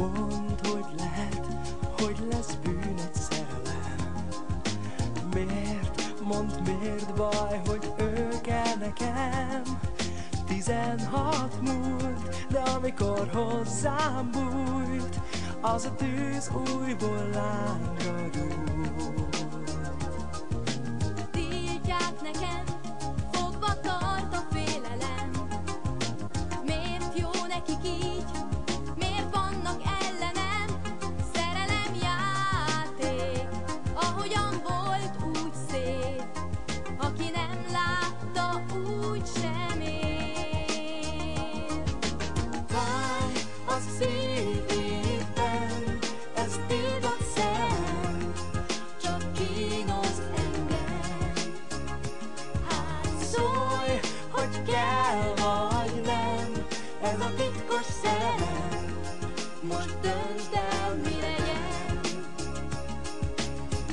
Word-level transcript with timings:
Mondd, 0.00 0.66
hogy 0.68 0.86
lehet, 0.96 1.46
hogy 1.98 2.26
lesz 2.30 2.54
bűn 2.62 2.94
egy 2.96 3.14
szerelem. 3.14 4.24
Miért, 5.34 6.20
mondd 6.22 6.50
miért 6.64 7.14
baj, 7.14 7.60
hogy 7.66 7.92
ő 7.98 8.28
kell 8.42 8.76
nekem? 8.78 9.62
Tizenhat 10.46 11.60
múlt, 11.60 12.46
de 12.48 12.58
amikor 12.58 13.30
hozzám 13.32 14.30
bújt 14.30 15.20
Az 15.60 15.84
a 15.84 15.94
tűz 15.94 16.50
újból 16.54 17.28
lángra 17.32 18.20
ez 57.02 57.20
a 57.20 57.30
titkos 57.36 57.86
szerelem, 58.02 58.98
most 59.60 60.00
döntsd 60.00 60.52
el, 60.52 60.94
mi 60.94 61.20
legyen. 61.20 62.00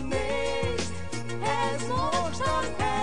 Nézd, 0.10 0.94
ez 1.44 1.88
most 1.88 2.42
az 2.42 2.72
első 2.78 2.97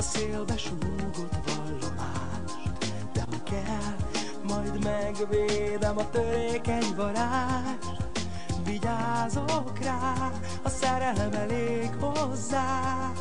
a 0.00 0.02
szélbe 0.02 0.56
súgott 0.56 1.36
vallomást, 1.46 2.92
de 3.12 3.20
ha 3.30 3.42
kell, 3.42 3.96
majd 4.42 4.84
megvédem 4.84 5.98
a 5.98 6.10
törékeny 6.10 6.94
varást. 6.96 8.08
Vigyázok 8.64 9.78
rá, 9.78 10.30
a 10.62 10.68
szerelem 10.68 11.32
elég 11.32 11.90
hozzá, 12.00 13.12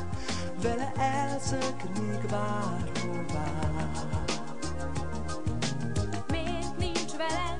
vele 0.61 0.91
elszöknék 0.97 2.25
bárhová. 2.29 3.51
Miért 6.27 6.77
nincs 6.77 7.11
velem? 7.11 7.58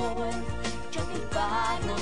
Megvolt, 0.00 0.34
csak 0.90 1.10
egy 1.14 1.26
pár 1.28 1.94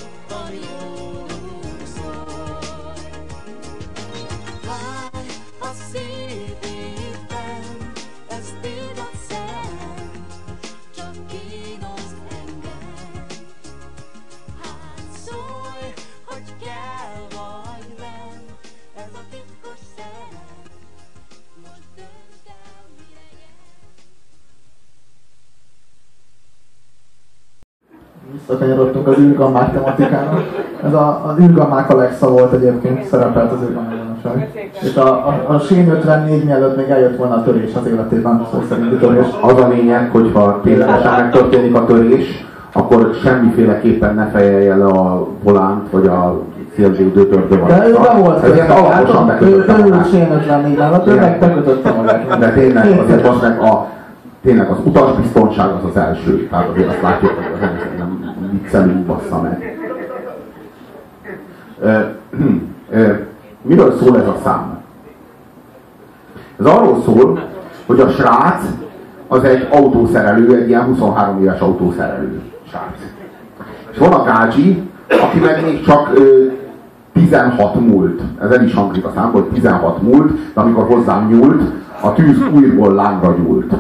visszakanyarodtunk 28.49 29.07
az 29.07 29.19
űrgammák 29.19 29.73
tematikára. 29.73 30.43
Ez 30.85 30.93
a, 30.93 31.25
az 31.27 31.39
űrgammák 31.45 31.91
Alexa 31.91 32.31
volt 32.31 32.53
egyébként, 32.53 33.05
szerepelt 33.05 33.53
az 33.53 33.59
űrgammánosság. 33.69 34.69
És 34.83 34.97
a, 34.97 35.07
a, 35.07 35.45
a 35.55 35.59
Sén 35.59 35.91
54 35.91 36.45
mielőtt 36.45 36.77
még 36.77 36.89
eljött 36.89 37.17
volna 37.17 37.35
a 37.35 37.43
törés 37.43 37.75
az 37.75 37.87
életében, 37.87 38.47
szó 38.53 38.63
szerinti 38.69 38.97
törés. 38.97 39.27
Az 39.41 39.61
a 39.61 39.69
lényeg, 39.69 40.11
hogyha 40.11 40.61
ténylegesen 40.63 41.13
megtörténik 41.13 41.75
a 41.75 41.85
törés, 41.85 42.45
akkor 42.73 43.11
semmiféleképpen 43.23 44.15
ne 44.15 44.27
fejelje 44.27 44.77
le 44.77 44.85
a 44.85 45.27
volánt, 45.43 45.91
vagy 45.91 46.07
a 46.07 46.41
szélvédőtördő 46.77 47.59
van. 47.59 47.69
De 47.69 47.89
ő 47.89 47.93
be 47.93 48.19
volt 48.23 48.45
Ez 48.45 48.55
ilyen 48.55 48.71
alaposan 48.71 49.27
kötve. 49.27 49.47
Ő, 49.47 49.57
bekötötte 49.57 49.79
ő 49.79 49.83
ült 49.83 49.91
magát. 49.91 50.09
Sén 50.11 50.33
54 50.33 50.77
mellett, 50.77 51.07
ő 51.07 51.15
meg 51.15 51.39
bekötötte 51.39 51.91
magát. 51.91 52.39
De 52.39 52.53
tényleg, 52.53 52.87
Két 52.87 53.01
azért 53.01 53.21
éves. 53.21 53.35
az 53.35 53.41
meg 53.41 53.59
a, 53.61 53.87
tényleg 54.47 54.71
az 54.71 54.79
utasbiztonság 54.85 55.71
az 55.71 55.85
az 55.85 55.97
első. 55.97 56.47
Tehát 56.51 56.69
azért 56.69 56.89
azt 56.89 57.03
látjuk, 57.03 57.31
hogy 57.31 57.45
az 57.55 57.61
nem, 57.99 58.35
nem 58.41 58.61
viccelünk, 58.63 59.07
bassza 59.07 59.41
meg. 59.41 59.79
Ö, 62.91 63.13
miről 63.63 63.97
szól 63.99 64.21
ez 64.21 64.27
a 64.27 64.37
szám? 64.45 64.79
Ez 66.59 66.67
arról 66.67 67.03
szól, 67.05 67.49
hogy 67.87 68.01
a 68.01 68.09
srác 68.09 68.65
az 69.29 69.45
egy 69.45 69.69
autószerelő, 69.71 70.57
egy 70.57 70.69
ilyen 70.69 70.85
23 70.85 71.43
éves 71.43 71.61
autószerelő 71.61 72.41
srác. 72.69 72.99
És 73.91 73.99
van 73.99 74.13
a 74.13 74.25
gácsi, 74.25 74.91
aki 75.09 75.39
meg 75.39 75.65
még 75.65 75.85
csak 75.85 76.11
ö, 76.15 76.47
16 77.13 77.75
múlt. 77.75 78.21
Ez 78.41 78.51
el 78.51 78.65
is 78.65 78.75
hangzik 78.75 79.05
a 79.05 79.13
szám, 79.15 79.31
hogy 79.31 79.45
16 79.45 80.03
múlt, 80.03 80.33
de 80.55 80.61
amikor 80.61 80.87
hozzám 80.87 81.29
nyúlt, 81.29 81.63
a 82.01 82.13
tűz 82.13 82.39
újból 82.55 82.95
lángra 82.95 83.35
gyúlt. 83.37 83.75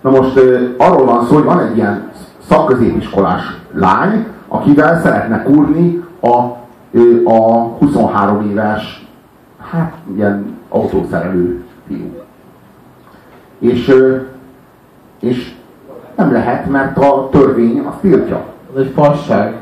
Na 0.00 0.10
most 0.10 0.40
arról 0.78 1.04
van 1.04 1.24
szó, 1.24 1.34
hogy 1.34 1.44
van 1.44 1.60
egy 1.60 1.76
ilyen 1.76 2.10
szakközépiskolás 2.48 3.42
lány, 3.72 4.26
akivel 4.48 5.00
szeretne 5.00 5.42
kurni 5.42 6.04
a, 6.20 6.36
a 7.24 7.66
23 7.78 8.50
éves, 8.50 9.06
hát 9.70 9.92
ilyen 10.16 10.58
autószerelő 10.68 11.64
fiú. 11.86 12.20
És, 13.58 13.94
és 15.20 15.54
nem 16.16 16.32
lehet, 16.32 16.70
mert 16.70 16.98
a 16.98 17.28
törvény 17.30 17.82
azt 17.86 17.98
tiltja. 17.98 18.44
Ez 18.74 18.80
egy 18.80 18.92
fasság. 18.94 19.56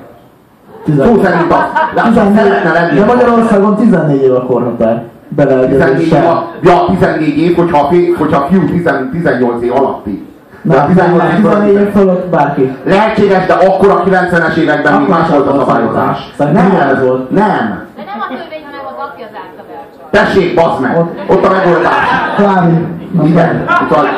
Szó 0.86 1.22
szerint 1.22 1.52
azt, 1.52 1.94
de 1.94 2.02
azt 2.02 2.34
szeretne 2.34 2.72
lenni. 2.72 2.98
De 2.98 3.04
Magyarországon 3.04 3.76
14 3.76 4.22
év 4.22 4.34
a 4.34 4.46
korhatár. 4.46 5.09
14 5.36 5.70
év, 5.70 5.70
Beleegyezéssel. 5.70 6.26
a, 6.26 6.46
ja, 6.62 6.84
14 6.88 7.38
év, 7.38 7.56
hogyha 7.56 7.78
a, 7.78 7.88
fi, 7.88 8.14
hogyha 8.18 8.40
a 8.40 8.46
fiú 8.50 8.64
10, 8.66 8.90
18 9.12 9.62
év 9.62 9.76
alatti. 9.76 10.28
De 10.62 10.74
a 10.76 10.78
Nem, 10.78 10.86
18 10.94 11.22
év 11.24 11.34
14 11.36 11.72
év 11.80 11.90
fölött- 11.92 12.26
bárki. 12.26 12.76
Lehetséges, 12.84 13.46
de 13.46 13.52
akkor 13.52 13.90
a 13.90 14.02
90-es 14.02 14.56
években 14.56 14.92
még 15.00 15.08
más 15.08 15.28
volt 15.28 15.46
a 15.46 15.58
szabályozás. 15.58 16.32
Nem, 16.36 16.76
ez 16.94 17.02
volt. 17.06 17.30
nem. 17.30 17.84
De 17.96 18.02
nem 18.06 18.20
a 18.20 18.26
törvény, 18.28 18.64
hanem 18.70 18.86
az 18.86 19.04
apja 19.08 19.26
zárta 19.32 19.62
be. 19.68 20.18
Tessék, 20.18 20.54
bazd 20.54 20.80
meg! 20.80 20.96
Ott 21.26 21.44
a 21.44 21.50
megoldás. 21.50 22.06
Klári. 22.36 22.86
Igen, 23.24 23.64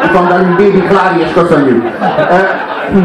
itt 0.05 0.13
van, 0.13 0.29
velünk 0.29 0.57
Baby 0.57 0.81
Klári, 0.89 1.21
és 1.21 1.33
köszönjük. 1.33 1.85
Hm. 2.93 2.99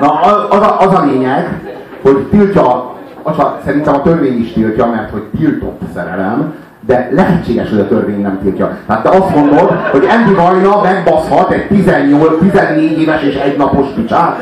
Na, 0.00 0.20
az- 0.20 0.46
az 0.50 0.60
a, 0.62 0.80
az 0.80 0.94
a 0.94 1.04
lényeg, 1.04 1.60
hogy 2.02 2.16
tiltja, 2.30 2.94
az 3.26 3.38
a, 3.38 3.58
szerintem 3.64 3.94
a 3.94 4.02
törvény 4.02 4.40
is 4.40 4.52
tiltja, 4.52 4.86
mert 4.86 5.10
hogy 5.10 5.22
tiltott 5.38 5.80
szerelem, 5.94 6.54
de 6.86 7.08
lehetséges, 7.12 7.70
hogy 7.70 7.78
a 7.78 7.88
törvény 7.88 8.20
nem 8.20 8.38
tiltja. 8.42 8.76
Tehát 8.86 9.02
te 9.02 9.08
azt 9.08 9.34
mondod, 9.34 9.70
hogy 9.90 10.06
Andy 10.10 10.34
Vajna 10.34 10.82
megbaszhat 10.82 11.50
egy 11.50 11.66
18-14 11.72 12.76
éves 12.76 13.22
és 13.22 13.34
egy 13.34 13.56
napos 13.56 13.86
picsát? 13.94 14.36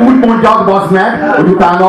Úgy 0.00 0.26
mondjad, 0.26 0.64
bazd 0.64 0.92
meg, 0.92 1.32
hogy 1.36 1.48
utána 1.48 1.86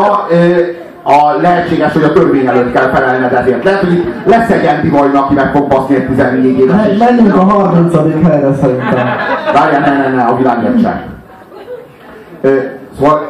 a 1.04 1.42
lehetséges, 1.42 1.94
hogy 1.94 2.04
a 2.04 2.14
törvény 2.14 2.46
előtt 2.46 2.74
kell 2.74 2.90
felelned 2.90 3.34
ezért. 3.34 3.64
Lehet, 3.64 3.80
hogy 3.80 3.94
itt 3.94 4.06
lesz 4.26 4.50
egy 4.50 4.66
Andy 4.66 4.90
Vajna, 4.90 5.20
aki 5.20 5.34
meg 5.34 5.52
fog 5.52 5.68
baszni 5.68 5.96
egy 5.96 6.08
14 6.08 6.60
éves 6.60 6.88
és 6.92 6.98
Menjünk 6.98 7.36
a 7.36 7.44
30. 7.44 7.94
helyre 8.24 8.54
szerintem. 8.62 9.08
Várjál, 9.54 9.80
ne, 9.80 10.10
ne, 10.10 10.16
ne, 10.16 10.24
a 10.24 10.36
világért 10.38 10.82
sem. 10.82 11.02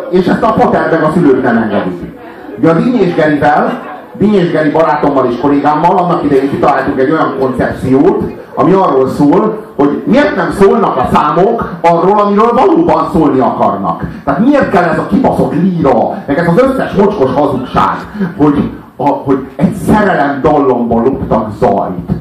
És 0.10 0.26
ezt 0.26 0.44
a 0.44 0.54
pater 0.54 0.90
meg 0.92 1.04
a 1.04 1.12
szülők 1.14 1.44
nem 1.44 1.58
engedik. 1.58 2.18
Ugye 2.58 2.70
a 2.70 2.74
Dinny 2.74 3.02
és 3.02 3.16
Gerivel, 3.16 3.82
Dinny 4.18 4.34
és 4.34 4.52
Geri 4.52 4.70
barátommal 4.70 5.26
és 5.26 5.40
kollégámmal 5.42 5.98
annak 5.98 6.24
idején 6.24 6.50
kitaláltunk 6.50 7.00
egy 7.00 7.12
olyan 7.12 7.36
koncepciót, 7.40 8.24
ami 8.54 8.72
arról 8.72 9.10
szól, 9.10 9.66
hogy 9.76 10.04
miért 10.06 10.36
nem 10.36 10.52
szólnak 10.60 10.98
a 10.98 11.10
számok 11.14 11.70
arról, 11.82 12.20
amiről 12.20 12.52
valóban 12.54 13.10
szólni 13.14 13.40
akarnak. 13.40 14.04
Tehát 14.24 14.40
miért 14.40 14.70
kell 14.70 14.84
ez 14.84 14.98
a 14.98 15.08
kibaszott 15.08 15.54
líra, 15.54 16.24
meg 16.28 16.38
ez 16.38 16.48
az 16.48 16.62
összes 16.62 16.92
mocskos 16.92 17.34
hazugság, 17.34 17.96
hogy, 18.38 18.72
a, 18.96 19.08
hogy 19.08 19.48
egy 19.56 19.74
szerelem 19.74 20.40
dallomban 20.42 21.04
loptak 21.04 21.50
zajt. 21.60 22.12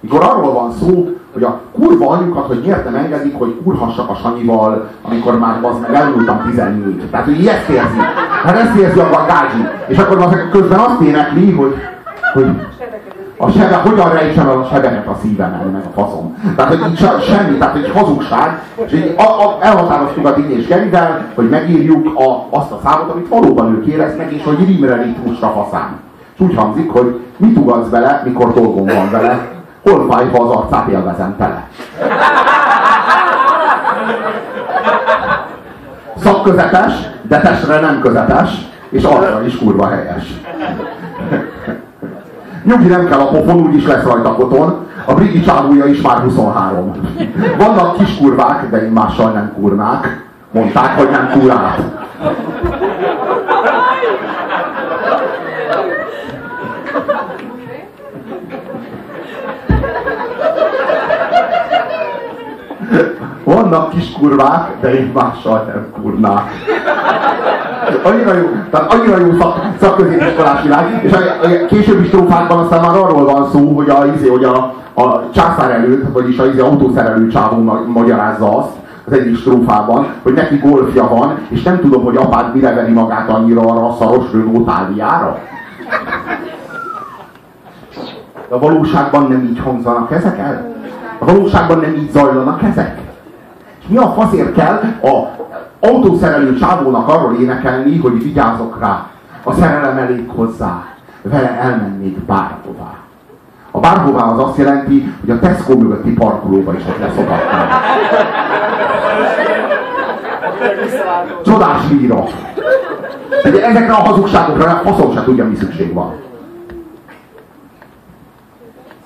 Mikor 0.00 0.24
arról 0.24 0.52
van 0.52 0.72
szó, 0.80 1.08
hogy 1.36 1.44
a 1.44 1.60
kurva 1.72 2.08
anyukat, 2.08 2.46
hogy 2.46 2.60
miért 2.64 2.84
nem 2.84 2.94
engedik, 2.94 3.38
hogy 3.38 3.60
kurhassak 3.64 4.10
a 4.10 4.14
Sanyival, 4.14 4.88
amikor 5.02 5.38
már 5.38 5.58
az 5.62 5.76
meg 5.80 5.94
elmúltam 5.94 6.42
14. 6.50 7.02
Tehát, 7.10 7.26
hogy 7.26 7.46
ezt 7.46 7.68
érzi. 7.68 7.98
Hát 8.44 8.56
ezt 8.56 8.76
érzi 8.76 8.98
a 8.98 9.24
gágyi. 9.26 9.68
És 9.86 9.98
akkor 9.98 10.18
az 10.18 10.36
közben 10.50 10.78
azt 10.78 11.00
énekli, 11.00 11.50
hogy, 11.52 11.74
hogy 12.32 12.46
a 13.38 13.50
sebe, 13.50 13.74
hogyan 13.74 14.12
rejtsem 14.12 14.48
el 14.48 14.58
a 14.58 14.68
sebeket 14.72 15.06
a 15.06 15.16
szívemen, 15.22 15.66
meg 15.66 15.82
a 15.94 16.00
faszom. 16.00 16.36
Tehát, 16.56 16.74
hogy 16.74 16.90
így 16.90 16.98
se- 16.98 17.20
semmi, 17.20 17.56
tehát 17.58 17.76
egy 17.76 17.90
hazugság. 17.94 18.62
És 18.86 18.92
így 18.92 19.14
a, 19.16 19.22
a, 19.22 19.58
elhatároztuk 19.60 20.26
a 20.26 20.34
Dinny 20.34 20.58
és 20.58 20.66
Gerivel, 20.66 21.26
hogy 21.34 21.48
megírjuk 21.48 22.18
a, 22.18 22.56
azt 22.56 22.70
a 22.70 22.80
számot, 22.84 23.10
amit 23.10 23.28
valóban 23.28 23.74
ők 23.74 23.86
éreznek, 23.86 24.32
és 24.32 24.44
hogy 24.44 24.66
rimre 24.66 25.02
ritmusra 25.02 25.48
faszán. 25.48 26.00
És 26.34 26.40
úgy 26.40 26.54
hangzik, 26.54 26.90
hogy 26.90 27.20
mit 27.36 27.58
ugatsz 27.58 27.88
bele, 27.88 28.22
mikor 28.24 28.52
dolgom 28.52 28.86
van 28.86 29.10
vele, 29.10 29.55
hol 29.90 30.06
fáj, 30.10 30.28
ha 30.28 30.42
az 30.42 30.50
arcát 30.50 30.88
élvezem 30.88 31.36
tele. 31.38 31.68
Szakközetes, 36.16 36.92
de 37.22 37.40
testre 37.40 37.80
nem 37.80 38.00
közetes, 38.00 38.50
és 38.88 39.02
arra 39.02 39.46
is 39.46 39.58
kurva 39.58 39.88
helyes. 39.88 40.40
Nyugi 42.64 42.86
nem 42.86 43.08
kell 43.08 43.20
a 43.20 43.28
pofon, 43.28 43.60
úgyis 43.60 43.86
lesz 43.86 44.04
rajta 44.04 44.34
koton. 44.34 44.86
A 45.04 45.14
brigi 45.14 45.40
csávúja 45.40 45.84
is 45.84 46.00
már 46.00 46.18
23. 46.18 46.92
Vannak 47.58 47.96
kis 47.96 48.16
kurvák, 48.16 48.70
de 48.70 48.82
én 48.84 48.90
mással 48.90 49.30
nem 49.30 49.52
kurnák. 49.54 50.24
Mondták, 50.50 50.98
hogy 50.98 51.10
nem 51.10 51.30
kurák. 51.32 51.78
Vannak 63.46 63.90
kis 63.90 64.12
kurvák, 64.12 64.70
de 64.80 64.94
én 64.94 65.10
mással 65.14 65.64
nem 65.66 65.86
kurnák. 66.02 66.50
Annyira 68.02 68.34
jó, 68.34 68.46
tehát 68.70 68.92
annyira 68.92 69.18
jó 69.18 69.32
szak, 69.38 69.66
szakközépiskolás 69.80 70.62
világ, 70.62 71.00
és 71.02 71.12
a, 71.12 71.16
a 71.16 71.66
későbbi 71.66 72.06
strófákban 72.06 72.58
aztán 72.58 72.80
már 72.80 72.96
arról 72.96 73.24
van 73.24 73.50
szó, 73.52 73.74
hogy 73.74 73.88
a, 73.88 74.06
izé, 74.16 74.28
hogy 74.28 74.44
a, 74.44 74.74
a 74.94 75.30
császár 75.34 75.70
előtt, 75.70 76.12
vagyis 76.12 76.38
az 76.38 76.48
izé, 76.48 76.60
autószerelő 76.60 77.28
csávó 77.28 77.62
ma- 77.62 77.84
magyarázza 77.86 78.58
azt, 78.58 78.70
az 79.06 79.12
egyik 79.12 79.36
strófában, 79.36 80.06
hogy 80.22 80.32
neki 80.32 80.56
golfja 80.56 81.08
van, 81.08 81.38
és 81.48 81.62
nem 81.62 81.80
tudom, 81.80 82.04
hogy 82.04 82.16
apád 82.16 82.54
mire 82.54 82.74
veri 82.74 82.92
magát 82.92 83.28
annyira 83.28 83.60
arra 83.60 83.88
a 83.88 83.96
szaros 83.98 84.32
Renault. 84.32 84.66
De 88.48 88.54
a 88.54 88.58
valóságban 88.58 89.26
nem 89.28 89.44
így 89.44 89.60
hangzanak 89.64 90.10
ezek 90.10 90.38
el? 90.38 90.74
A 91.18 91.24
valóságban 91.24 91.78
nem 91.78 91.94
így 91.94 92.10
zajlanak 92.10 92.62
ezek? 92.62 93.05
Mi 93.86 93.96
a 93.96 94.12
faszért 94.12 94.54
kell 94.54 94.80
a 95.02 95.36
autószerelő 95.80 96.54
csávónak 96.54 97.08
arról 97.08 97.36
énekelni, 97.40 97.98
hogy 97.98 98.22
vigyázok 98.22 98.78
rá, 98.80 99.06
a 99.42 99.52
szerelem 99.52 99.98
elég 99.98 100.28
hozzá, 100.28 100.84
vele 101.22 101.60
elmennék 101.60 102.18
bárhová. 102.18 102.94
A 103.70 103.80
bárhová 103.80 104.22
az 104.22 104.38
azt 104.38 104.56
jelenti, 104.56 105.14
hogy 105.20 105.30
a 105.30 105.38
Tesco 105.38 105.76
mögötti 105.76 106.12
parkolóba 106.12 106.74
is 106.74 106.82
ott 106.88 106.98
leszokatnám. 106.98 107.68
Csodás 111.44 111.88
líra. 111.90 112.24
Ugye 113.44 113.64
ezekre 113.66 113.92
a 113.92 114.02
hazugságokra 114.02 114.80
faszom 114.84 115.14
se 115.14 115.22
tudja, 115.24 115.44
mi 115.44 115.54
szükség 115.54 115.92
van. 115.92 116.14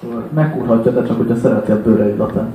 Szóval 0.03 0.29
megkúrhatja, 0.35 0.91
de 0.91 1.07
csak 1.07 1.17
hogyha 1.17 1.37
szereti 1.37 1.71
a 1.71 1.83
bőre 1.83 2.09
illatát. 2.09 2.49